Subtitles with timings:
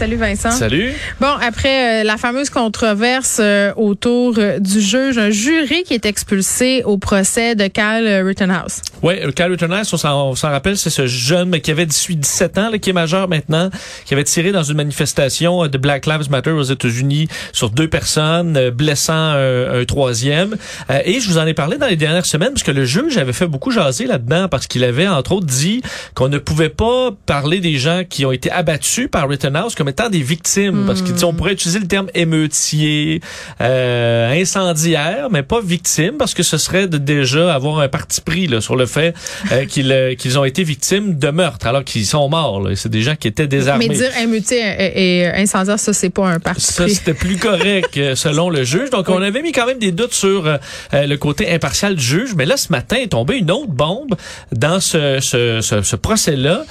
[0.00, 0.52] Salut Vincent.
[0.52, 0.94] Salut.
[1.20, 6.06] Bon, après euh, la fameuse controverse euh, autour euh, du juge, un jury qui est
[6.06, 8.80] expulsé au procès de Kyle Rittenhouse.
[9.02, 12.78] Oui, Kyle Rittenhouse, on s'en, rappelle, c'est ce jeune mais qui avait 18-17 ans, là,
[12.78, 13.68] qui est majeur maintenant,
[14.06, 18.70] qui avait tiré dans une manifestation de Black Lives Matter aux États-Unis sur deux personnes,
[18.70, 20.56] blessant un, un troisième.
[21.04, 23.34] et je vous en ai parlé dans les dernières semaines parce que le juge avait
[23.34, 25.82] fait beaucoup jaser là-dedans parce qu'il avait entre autres dit
[26.14, 30.08] qu'on ne pouvait pas parler des gens qui ont été abattus par Rittenhouse comme étant
[30.08, 33.20] des victimes, parce que on pourrait utiliser le terme émeutier,
[33.60, 38.46] euh, incendiaire, mais pas victime, parce que ce serait de déjà avoir un parti pris
[38.46, 39.14] là, sur le fait
[39.52, 42.68] euh, qu'ils euh, qu'ils ont été victimes de meurtre, alors qu'ils sont morts.
[42.74, 43.88] C'est des gens qui étaient désarmés.
[43.88, 46.92] Mais dire émeutier et, incendiaire, ça c'est pas un parti ça, pris.
[46.92, 48.90] Ça c'était plus correct euh, selon le juge.
[48.90, 50.58] Donc on avait mis quand même des doutes sur
[50.92, 54.14] le côté impartial du juge, mais là ce matin est tombée une autre bombe
[54.52, 56.64] dans ce, ce, ce, ce procès-là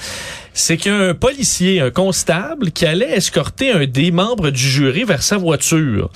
[0.54, 5.38] c'est qu'un policier, un constable, qui allait escorter un des membres du jury vers sa
[5.38, 6.10] voiture,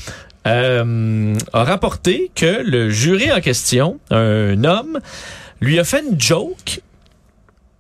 [0.46, 5.00] euh, a rapporté que le jury en question, un homme,
[5.62, 6.82] lui a fait une joke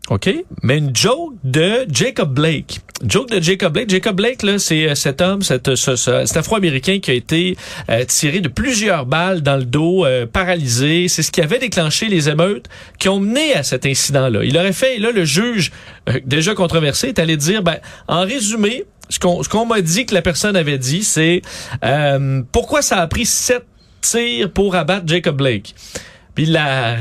[0.09, 0.29] OK?
[0.63, 2.81] Mais une joke de Jacob Blake.
[3.05, 3.89] Joke de Jacob Blake.
[3.89, 7.57] Jacob Blake, là, c'est euh, cet homme, cet, ce, cet Afro-Américain qui a été
[7.89, 11.07] euh, tiré de plusieurs balles dans le dos, euh, paralysé.
[11.07, 12.67] C'est ce qui avait déclenché les émeutes
[12.99, 14.43] qui ont mené à cet incident-là.
[14.43, 15.71] Il aurait fait, là, le juge,
[16.25, 20.13] déjà controversé, est allé dire, ben, en résumé, ce qu'on ce qu'on m'a dit que
[20.13, 21.41] la personne avait dit, c'est
[22.51, 23.65] pourquoi ça a pris sept
[24.01, 25.75] tirs pour abattre Jacob Blake?
[26.35, 26.97] Puis la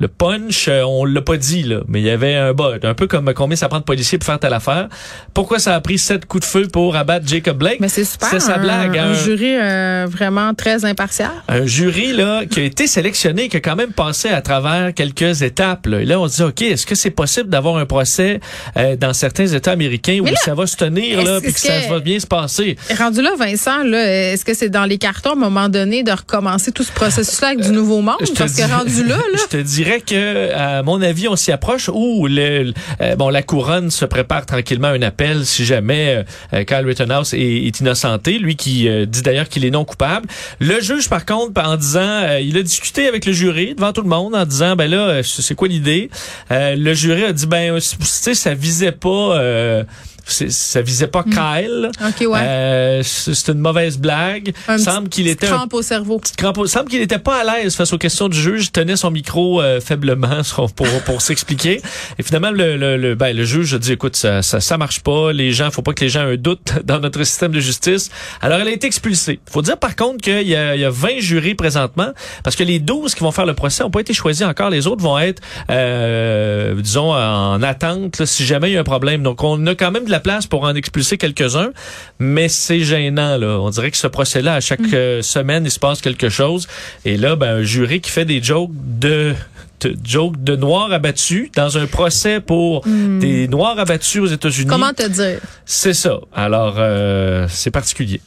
[0.00, 2.72] le punch, euh, on l'a pas dit, là, mais il y avait un bot.
[2.82, 4.88] Un peu comme combien ça prend de policiers pour faire telle affaire.
[5.34, 7.80] Pourquoi ça a pris sept coups de feu pour abattre Jacob Blake?
[7.80, 8.30] Mais c'est super.
[8.30, 8.96] C'est sa blague.
[8.96, 11.30] Un, un jury euh, vraiment très impartial.
[11.48, 15.42] Un jury, là, qui a été sélectionné, qui a quand même passé à travers quelques
[15.42, 15.84] étapes.
[15.84, 16.00] Là.
[16.00, 18.40] Et là, on se dit, OK, est-ce que c'est possible d'avoir un procès
[18.78, 22.00] euh, dans certains États américains où ça va se tenir, là, puis que, ça va
[22.00, 22.78] bien se passer?
[22.96, 26.12] Rendu là, Vincent, là, est-ce que c'est dans les cartons, à un moment donné, de
[26.12, 28.16] recommencer tout ce processus-là avec du nouveau monde?
[28.38, 29.38] Parce que rendu là, là...
[29.38, 33.42] Je te dirais que, à mon avis, on s'y approche où le, euh, bon, la
[33.42, 38.38] couronne se prépare tranquillement à un appel si jamais euh, Kyle Rittenhouse est, est, innocenté,
[38.38, 40.28] lui qui euh, dit d'ailleurs qu'il est non coupable.
[40.60, 44.08] Le juge, par contre, en disant, il a discuté avec le jury devant tout le
[44.08, 46.10] monde en disant, ben là, c'est quoi l'idée?
[46.50, 49.84] le jury a dit, ben, tu sais, ça visait pas
[50.26, 51.30] ça visait pas hmm.
[51.30, 51.90] Kyle.
[52.08, 52.40] Okay, ouais.
[52.40, 54.52] euh, c'est une mauvaise blague.
[54.68, 56.20] Un semble qu'il était crampe au cerveau.
[56.36, 58.66] Crampe semble qu'il n'était pas à l'aise face aux questions du juge.
[58.66, 60.40] Il tenait son micro euh, faiblement
[60.76, 61.80] pour pour s'expliquer.
[62.18, 65.00] Et finalement le le, le, ben, le juge a dit écoute ça, ça ça marche
[65.00, 65.32] pas.
[65.32, 68.10] Les gens faut pas que les gens aient un doute dans notre système de justice.
[68.40, 69.40] Alors elle a été expulsée.
[69.50, 72.10] Faut dire par contre qu'il y a il y a 20 jurys présentement
[72.44, 74.70] parce que les 12 qui vont faire le procès ont pas été choisis encore.
[74.70, 78.84] Les autres vont être euh, disons en attente là, si jamais il y a un
[78.84, 79.22] problème.
[79.22, 81.70] Donc on a quand même de la place pour en expulser quelques-uns,
[82.18, 83.36] mais c'est gênant.
[83.36, 83.58] Là.
[83.60, 84.94] On dirait que ce procès-là, à chaque mm.
[84.94, 86.68] euh, semaine, il se passe quelque chose.
[87.04, 89.34] Et là, ben, un jury qui fait des jokes de
[89.80, 93.18] de jokes de noirs abattus dans un procès pour mm.
[93.18, 94.68] des noirs abattus aux États-Unis.
[94.68, 95.40] Comment te dire?
[95.64, 96.20] C'est ça.
[96.34, 98.20] Alors, euh, c'est particulier.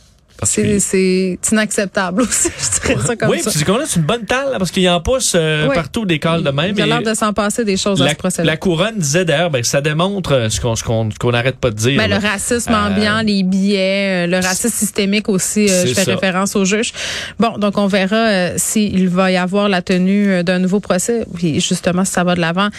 [0.46, 3.52] C'est inacceptable aussi, je dirais ça comme oui, ça.
[3.54, 6.50] Oui, c'est une bonne talle, parce qu'il y en pousse euh, partout des calls de
[6.50, 6.74] même.
[6.76, 9.26] Il a l'air de s'en passer des choses la, à ce procès La couronne disait
[9.26, 11.98] d'ailleurs, ben, ça démontre euh, ce qu'on qu'on n'arrête pas de dire.
[11.98, 16.66] Ben, le racisme euh, ambiant, les billets, le racisme systémique aussi, je fais référence au
[16.66, 16.92] juge.
[17.40, 22.06] Bon, donc on verra s'il va y avoir la tenue d'un nouveau procès, puis justement
[22.06, 22.70] si ça va de l'avant,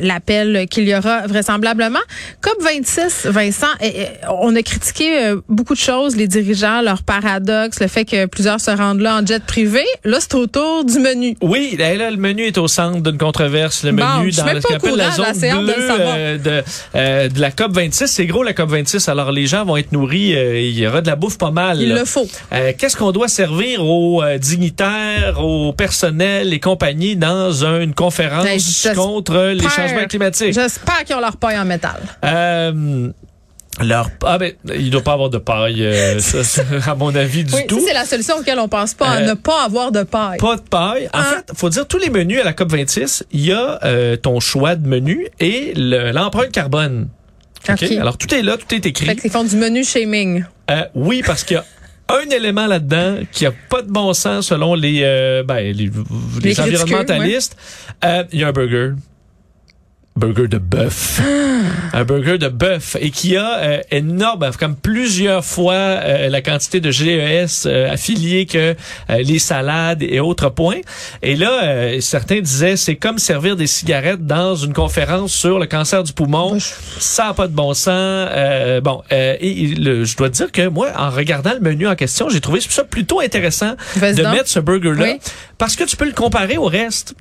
[0.00, 2.00] l'appel qu'il y aura vraisemblablement.
[2.40, 3.66] COP 26, Vincent,
[4.28, 8.70] on a critiqué beaucoup de choses, les dirigeants, leur paradoxe, le fait que plusieurs se
[8.70, 9.84] rendent là en jet privé.
[10.04, 11.36] Là, c'est autour du menu.
[11.40, 13.82] Oui, là, le menu est au centre d'une controverse.
[13.84, 16.62] Le menu dans ce qu'on appelle la zone bleue euh, de,
[16.94, 18.06] euh, de, la COP 26.
[18.06, 19.08] C'est gros, la COP 26.
[19.08, 20.34] Alors, les gens vont être nourris.
[20.34, 21.80] Euh, il y aura de la bouffe pas mal.
[21.80, 22.28] Il le faut.
[22.50, 29.52] Qu'est-ce qu'on doit servir aux dignitaires, aux personnels et compagnies dans une conférence ben, contre
[29.52, 30.52] les changements climatiques?
[30.52, 32.00] J'espère qu'ils ont leur paille en métal.
[33.82, 37.52] Leur ah ben il doit pas avoir de paille euh, ça, à mon avis du
[37.54, 37.82] oui, tout.
[37.84, 40.38] c'est la solution auquel on pense pas, euh, ne pas avoir de paille.
[40.38, 41.08] Pas de paille.
[41.12, 41.24] En hein?
[41.24, 44.38] fait, faut dire tous les menus à la COP 26, il y a euh, ton
[44.38, 47.08] choix de menu et l'empreinte carbone.
[47.68, 47.98] Okay?
[47.98, 49.06] Alors tout est là, tout est écrit.
[49.06, 50.44] Fait qu'ils font du menu shaming.
[50.94, 51.64] oui parce qu'il y a
[52.14, 55.00] un élément là-dedans qui a pas de bon sens selon les
[55.48, 57.56] ben, les, environnementalistes.
[58.32, 58.92] Il y a un burger
[60.16, 61.20] burger de bœuf.
[61.92, 66.80] un burger de bœuf et qui a euh, énorme, comme plusieurs fois euh, la quantité
[66.80, 68.76] de GES euh, affiliés que
[69.08, 70.80] les salades et autres points.
[71.22, 76.02] Et là, certains disaient c'est comme servir des cigarettes dans une conférence sur le cancer
[76.02, 76.58] du poumon.
[76.60, 78.28] Ça n'a pas de bon sens.
[78.82, 82.60] bon, et je dois dire que moi, en regardant le menu en question, j'ai trouvé
[82.60, 85.16] ça plutôt intéressant de mettre ce burger-là
[85.58, 87.14] parce que tu peux le comparer au reste.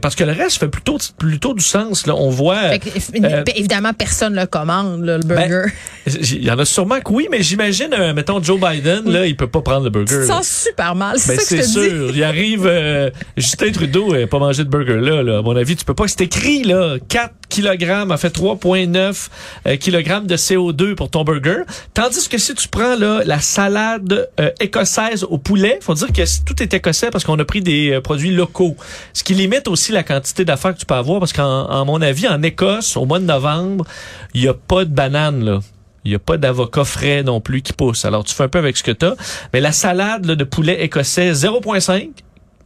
[0.00, 2.06] parce que le reste fait plutôt plutôt du sens.
[2.06, 5.72] Là, on euh, évidemment, personne le commande, le ben, burger.
[6.06, 9.36] Il y en a sûrement que oui, mais j'imagine, euh, mettons, Joe Biden, là, il
[9.36, 10.26] peut pas prendre le burger.
[10.26, 12.10] Ça sent super mal, c'est ben, sûr.
[12.14, 15.38] Il arrive, euh, Justin Trudeau n'a pas mangé de burger là, là.
[15.38, 16.08] À mon avis, tu peux pas.
[16.08, 19.28] C'est écrit, là, 4 kg a fait 3,9
[19.76, 21.64] kg de CO2 pour ton burger.
[21.92, 24.30] Tandis que si tu prends, là, la salade
[24.60, 28.30] écossaise au poulet, faut dire que tout est écossais parce qu'on a pris des produits
[28.30, 28.76] locaux.
[29.12, 32.28] Ce qui limite aussi la quantité d'affaires que tu peux avoir parce qu'en mon avis,
[32.28, 33.84] en Écosse, au mois de novembre,
[34.32, 35.58] il n'y a pas de banane, là.
[36.04, 38.06] Il n'y a pas d'avocat frais non plus qui pousse.
[38.06, 39.04] Alors, tu fais un peu avec ce que tu.
[39.52, 42.08] Mais la salade de poulet écossais, 0,5.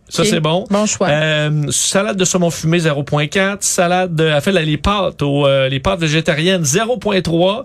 [0.08, 0.64] Ça, c'est bon.
[0.70, 1.08] Bon choix.
[1.08, 3.58] Euh, salade de saumon fumé, 0,4.
[3.60, 7.64] Salade de, fait, les pâtes, euh, les pâtes végétariennes, 0,3.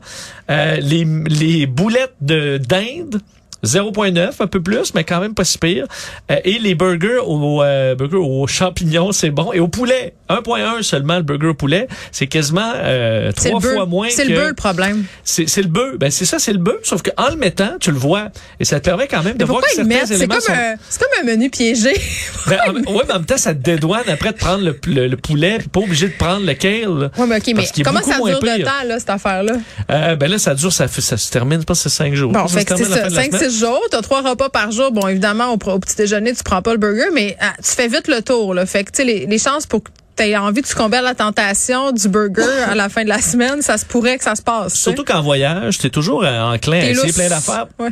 [0.49, 3.21] Euh, les, les boulettes de dinde,
[3.65, 5.85] 0.9, un peu plus, mais quand même pas si pire.
[6.31, 9.51] Euh, et les burgers au euh, burger aux champignons, c'est bon.
[9.53, 14.07] Et au poulet, 1.1 seulement le burger au poulet, c'est quasiment euh, trois fois moins.
[14.09, 15.03] C'est le bœuf le problème.
[15.23, 15.97] C'est le bœuf.
[15.97, 16.79] Ben c'est ça, c'est le bœuf.
[16.83, 18.29] Sauf qu'en le mettant, tu le vois
[18.59, 20.53] et ça te permet quand même de voir que certains éléments comme sont.
[20.89, 21.93] C'est comme un menu piégé.
[22.47, 25.17] ben, en, ouais, mais en même temps, ça te dédouane après de prendre le, le,
[25.17, 27.11] poulet, pas obligé de prendre le kale.
[27.17, 29.53] Ouais, mais ok, mais comment ça dure de temps là cette affaire là
[29.91, 32.31] euh, Ben là, ça dure, ça, ça se termine, je pense, c'est cinq jours.
[32.31, 33.81] Bon, fait c'est ça, cinq six jours.
[33.91, 34.91] T'as trois repas par jour.
[34.91, 38.07] Bon, évidemment, au, petit déjeuner, tu prends pas le burger, mais ah, tu fais vite
[38.07, 38.53] le tour.
[38.53, 38.65] Là.
[38.65, 41.01] Fait que, tu sais, les, les chances pour que tu aies envie de succomber à
[41.01, 44.35] la tentation du burger à la fin de la semaine, ça se pourrait que ça
[44.35, 44.73] se passe.
[44.73, 47.67] Surtout qu'en voyage, tu es toujours euh, enclin à essayer plein d'affaires.
[47.79, 47.91] Ouais.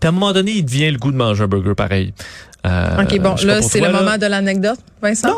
[0.00, 2.12] Puis à un moment donné, il devient le goût de manger un burger pareil.
[2.66, 5.28] Euh, OK, bon, là, c'est le moment de l'anecdote, Vincent?
[5.28, 5.36] Non.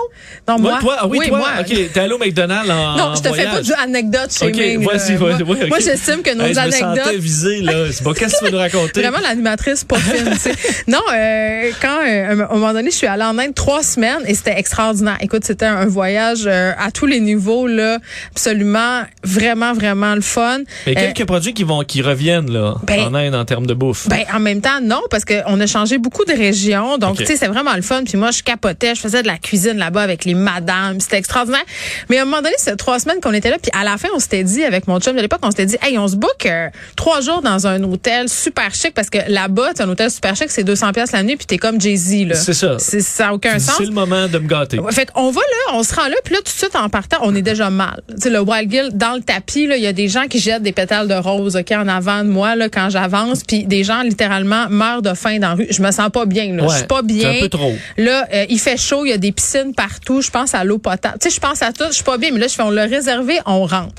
[0.48, 0.78] Non, moi.
[0.80, 1.38] toi, ah oui, toi?
[1.38, 1.48] Moi.
[1.60, 4.82] OK, t'es allé au McDonald's en Non, je te fais pas du anecdote chez OK,
[4.82, 5.66] voici, moi, okay.
[5.66, 7.02] moi j'estime que nos hey, anecdotes.
[7.06, 7.72] Je me visé, là.
[7.92, 9.02] C'est pas qu'est-ce que tu veux nous raconter?
[9.02, 10.52] Vraiment l'animatrice pas fine, tu sais.
[10.88, 14.22] Non, euh, quand, euh, à un moment donné, je suis allée en Inde trois semaines
[14.26, 15.18] et c'était extraordinaire.
[15.20, 17.98] Écoute, c'était un voyage euh, à tous les niveaux, là.
[18.30, 20.60] Absolument, vraiment, vraiment le fun.
[20.86, 24.08] Mais quelques produits qui vont, qui reviennent, là, ben, en Inde en termes de bouffe.
[24.08, 26.96] Ben, en même temps, non, parce qu'on a changé beaucoup de régions.
[26.96, 28.02] Donc, tu sais, c'est vraiment le fun.
[28.04, 28.94] Puis moi, je capotais.
[28.94, 31.00] Je faisais de la cuisine là-bas avec les madames.
[31.00, 31.64] C'était extraordinaire.
[32.08, 33.56] Mais à un moment donné, c'est trois semaines qu'on était là.
[33.60, 35.76] Puis à la fin, on s'était dit avec mon chum de l'époque, on s'était dit,
[35.82, 39.70] hey, on se book euh, trois jours dans un hôtel super chic parce que là-bas,
[39.74, 41.36] c'est un hôtel super chic, c'est 200 pièces la nuit.
[41.36, 42.34] Puis t'es comme Jay Z là.
[42.34, 42.78] C'est ça.
[42.78, 43.76] Ça n'a aucun sens.
[43.78, 44.78] C'est le moment de me gâter.
[44.90, 47.18] Fait qu'on va là, on se rend là, puis là tout de suite en partant,
[47.22, 48.00] on est déjà mal.
[48.20, 50.62] Tu le Wild Gill dans le tapis là, il y a des gens qui jettent
[50.62, 54.02] des pétales de rose, ok, en avant de moi là quand j'avance, puis des gens
[54.02, 55.66] littéralement meurent de faim dans la rue.
[55.70, 56.64] Je me sens pas bien là.
[56.68, 57.30] je suis pas bien.
[57.30, 57.74] un peu trop.
[57.96, 60.20] Là, euh, il fait chaud, il y a des piscines partout.
[60.20, 61.18] Je pense à l'eau potable.
[61.20, 61.84] Tu sais, je pense à tout.
[61.88, 63.94] Je suis pas bien, mais là, je fais, on l'a réservé, on rentre.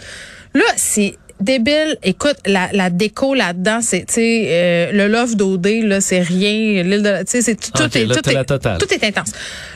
[0.54, 1.98] Là, c'est débile.
[2.04, 6.84] Écoute, la, la déco là-dedans, c'est, tu sais, euh, le love d'OD, là, c'est rien.
[6.84, 9.32] L'île de, tu sais, c'est tout, est, tout, est, tout est intense.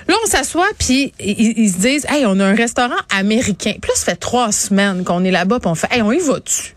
[0.07, 3.73] Là, on s'assoit, puis ils, se disent, hey, on a un restaurant américain.
[3.81, 6.75] Plus ça fait trois semaines qu'on est là-bas, puis on fait, hey, on y va-tu?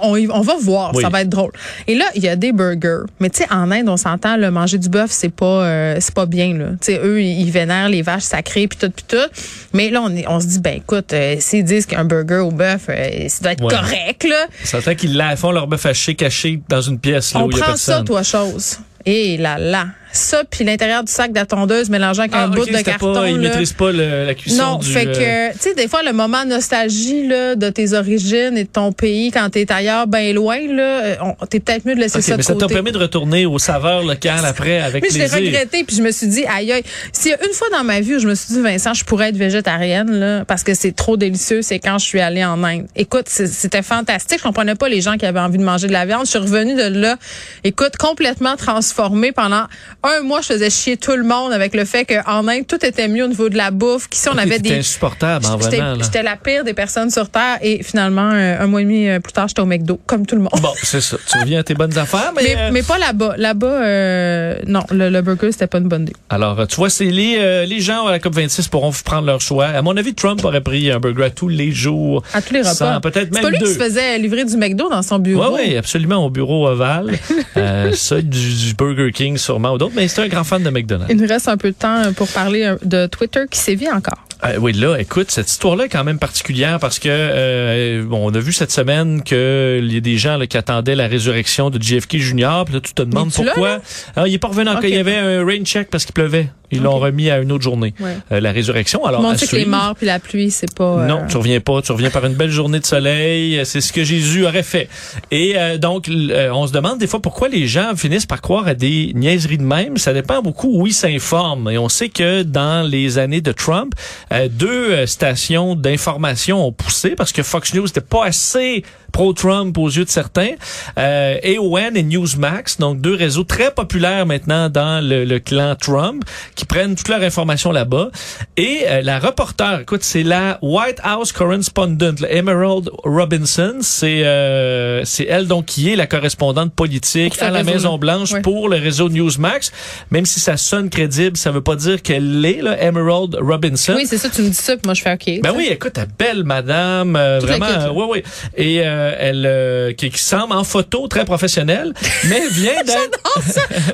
[0.00, 1.52] On, on va voir, ça va être drôle.
[1.86, 3.04] Et là, il y a des burgers.
[3.20, 6.14] Mais tu sais, en Inde, on s'entend, le manger du bœuf, c'est pas euh, c'est
[6.14, 6.54] pas bien.
[6.54, 6.66] Là.
[6.80, 9.28] sais, eux, ils vénèrent les vaches sacrées, puis tout, puis tout.
[9.72, 12.50] Mais là, on, est, on se dit, ben écoute, euh, s'ils disent qu'un burger au
[12.50, 14.24] bœuf, euh, ça doit être correct.
[14.24, 14.46] là.
[14.64, 17.58] Ça fait qu'ils font leur bœuf haché caché dans une pièce là, on où il
[17.58, 18.78] y a prend ça, toi, chose.
[19.04, 22.48] Et là, là ça puis l'intérieur du sac de la tondeuse mélangé avec un ah,
[22.48, 23.14] bout de carton.
[23.14, 26.12] Pas, ils maîtrisent pas la cuisson Non, fait que euh, tu sais des fois le
[26.12, 30.32] moment nostalgie là de tes origines et de ton pays quand tu es ailleurs bien
[30.32, 31.14] loin là, euh,
[31.48, 34.02] t'es peut-être mieux de laisser ça de mais ça t'a permis de retourner aux saveurs
[34.02, 36.82] locales après avec mais je l'ai regretté puis je me suis dit aïe aïe,
[37.12, 39.04] s'il y a une fois dans ma vie où je me suis dit Vincent, je
[39.04, 42.62] pourrais être végétarienne là parce que c'est trop délicieux, c'est quand je suis allée en
[42.64, 42.86] Inde.
[42.96, 46.06] Écoute, c'était fantastique, je comprenais pas les gens qui avaient envie de manger de la
[46.06, 47.16] viande, je suis revenue de là
[47.64, 49.64] écoute complètement transformée pendant
[50.06, 53.08] un mois, je faisais chier tout le monde avec le fait qu'en Inde, tout était
[53.08, 54.08] mieux au niveau de la bouffe.
[54.08, 54.78] Qu'ici, on avait des.
[54.78, 56.02] insupportable, hein, vraiment.
[56.02, 57.58] J'étais la pire des personnes sur Terre.
[57.62, 60.36] Et finalement, euh, un mois et demi euh, plus tard, j'étais au McDo, comme tout
[60.36, 60.52] le monde.
[60.60, 61.16] Bon, c'est ça.
[61.30, 62.56] Tu reviens à tes bonnes affaires, mais.
[62.72, 63.34] Mais, euh, pas là-bas.
[63.36, 66.12] Là-bas, non, le, burger, c'était pas une bonne idée.
[66.30, 69.66] Alors, tu vois, c'est les, les gens à la COP26 pourront prendre leur choix.
[69.66, 72.22] À mon avis, Trump aurait pris un burger à tous les jours.
[72.32, 73.00] À tous les repas.
[73.00, 75.54] Peut-être même C'est pas lui qui se faisait livrer du McDo dans son bureau.
[75.54, 77.12] Oui, oui, absolument, au bureau ovale.
[77.94, 79.95] ça, du, Burger King sûrement ou d'autres.
[79.96, 81.12] Mais c'est un grand fan de McDonald's.
[81.12, 84.26] Il nous reste un peu de temps pour parler de Twitter qui sévit encore.
[84.44, 88.34] Euh, oui, là, écoute, cette histoire-là est quand même particulière parce que euh, bon, on
[88.34, 91.82] a vu cette semaine qu'il y a des gens là, qui attendaient la résurrection de
[91.82, 92.62] JFK Jr.
[92.66, 93.78] Puis là, tu te demandes pourquoi.
[94.14, 94.84] Ah, il est pas revenu encore.
[94.84, 96.50] Il y avait un rain check parce qu'il pleuvait.
[96.72, 97.94] Ils l'ont remis à une autre journée.
[98.32, 99.04] Euh, la résurrection.
[99.04, 101.06] Alors, on sait que les morts puis la pluie, c'est pas.
[101.06, 101.80] Non, tu reviens pas.
[101.80, 103.60] Tu reviens par une belle journée de soleil.
[103.64, 104.88] C'est ce que Jésus aurait fait.
[105.30, 109.12] Et donc, on se demande des fois pourquoi les gens finissent par croire à des
[109.14, 109.96] niaiseries de même.
[109.96, 111.70] Ça dépend beaucoup où ils s'informent.
[111.70, 113.94] Et on sait que dans les années de Trump,
[114.25, 118.84] euh, deux euh, stations d'information ont poussé parce que Fox News n'était pas assez
[119.16, 120.50] pro-Trump aux yeux de certains.
[120.98, 126.22] Euh, AON et Newsmax, donc deux réseaux très populaires maintenant dans le, clan Trump,
[126.54, 128.10] qui prennent toute leur information là-bas.
[128.58, 133.76] Et euh, la reporter, écoute, c'est la White House correspondent, Emerald Robinson.
[133.80, 138.68] C'est euh, c'est elle donc qui est la correspondante politique à la Maison Blanche pour
[138.68, 139.72] le réseau Newsmax.
[140.10, 143.94] Même si ça sonne crédible, ça veut pas dire qu'elle l'est, là, Emerald Robinson.
[143.96, 144.28] Oui, c'est ça.
[144.28, 145.40] Tu me dis ça, puis moi je fais OK.
[145.42, 147.94] Ben oui, écoute, belle madame, euh, vraiment.
[147.94, 148.22] oui, oui.
[148.58, 151.92] Et euh, elle euh, qui, semble en photo très professionnelle,
[152.24, 153.20] mais vient d'être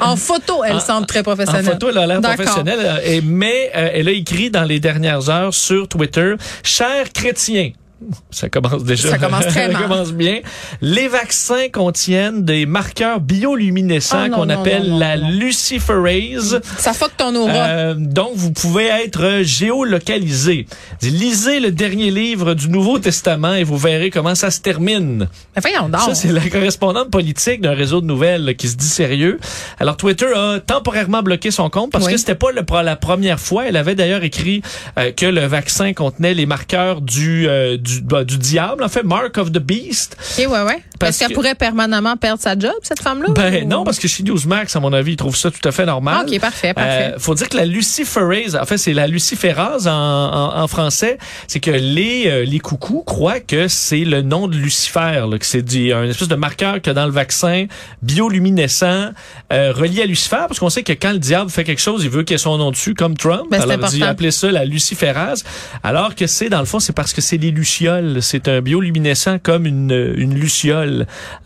[0.01, 1.69] en photo, elle semble très professionnelle.
[1.69, 5.55] En photo, elle a l'air professionnelle, et, mais elle a écrit dans les dernières heures
[5.55, 7.73] sur Twitter, cher chrétien.
[8.31, 9.11] Ça commence déjà.
[9.11, 9.83] Ça commence très mal.
[9.83, 10.41] Ça commence bien.
[10.81, 16.61] Les vaccins contiennent des marqueurs bioluminescents ah, qu'on appelle la luciferase.
[16.79, 17.53] Ça fuck ton aura.
[17.53, 20.67] Euh, donc, vous pouvez être géolocalisé.
[21.03, 25.29] Lisez le dernier livre du Nouveau Testament et vous verrez comment ça se termine.
[25.55, 26.01] Mais voyons donc.
[26.01, 29.39] Ça, c'est la correspondante politique d'un réseau de nouvelles qui se dit sérieux.
[29.79, 33.67] Alors, Twitter a temporairement bloqué son compte parce que c'était pas le, la première fois.
[33.67, 34.63] Elle avait d'ailleurs écrit
[34.99, 38.89] euh, que le vaccin contenait les marqueurs du, euh, du du, bah, du diable, en
[38.89, 40.17] fait, Mark of the Beast.
[40.39, 40.83] OK, ouais, ouais.
[41.07, 43.29] Parce qu'elle pourrait permanemment perdre sa job, cette femme-là?
[43.35, 45.87] Ben non, parce que chez Newsmax, à mon avis, ils trouvent ça tout à fait
[45.87, 46.27] normal.
[46.27, 47.13] OK, parfait, parfait.
[47.15, 51.19] Euh, faut dire que la luciferase, en fait, c'est la luciférase en, en, français,
[51.49, 55.47] c'est que les, euh, les coucous croient que c'est le nom de Lucifer, là, que
[55.47, 57.67] c'est un espèce de marqueur que dans le vaccin
[58.03, 59.11] bioluminescent
[59.53, 62.11] euh, relié à Lucifer, parce qu'on sait que quand le diable fait quelque chose, il
[62.11, 63.47] veut qu'il ait son nom dessus, comme Trump.
[63.51, 65.45] Ben, Alors, il appelé ça la luciférase,
[65.83, 68.23] alors que c'est, dans le fond, c'est parce que c'est les lucioles.
[68.23, 70.92] C'est un bioluminescent comme une, une luciole.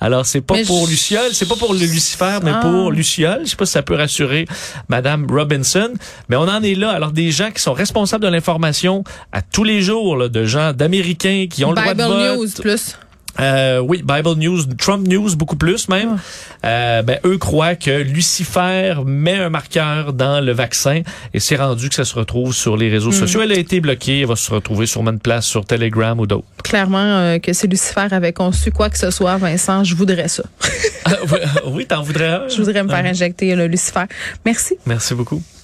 [0.01, 2.95] Alors, c'est pas pour Luciole, c'est pas pour le Lucifer, mais pour ah.
[2.95, 3.41] Luciole.
[3.45, 4.47] Je sais pas si ça peut rassurer
[4.89, 5.93] Madame Robinson,
[6.29, 6.91] mais on en est là.
[6.91, 11.47] Alors, des gens qui sont responsables de l'information à tous les jours, de gens d'Américains
[11.51, 12.39] qui ont le droit de vote.
[12.39, 12.97] News plus.
[13.41, 16.17] Euh, oui, Bible News, Trump News beaucoup plus même.
[16.63, 16.67] Ah.
[16.67, 21.03] Euh, ben, eux croient que Lucifer met un marqueur dans le vaccin
[21.35, 23.13] et c'est rendu que ça se retrouve sur les réseaux hmm.
[23.13, 23.43] sociaux.
[23.43, 26.47] Elle a été bloquée, elle va se retrouver sur une place sur Telegram ou d'autres.
[26.63, 30.43] Clairement euh, que si Lucifer avait conçu quoi que ce soit, Vincent, je voudrais ça.
[31.09, 31.13] Ah,
[31.67, 32.49] oui, t'en voudrais un?
[32.49, 34.07] Je voudrais me faire injecter le Lucifer.
[34.45, 34.75] Merci.
[34.87, 35.41] Merci beaucoup.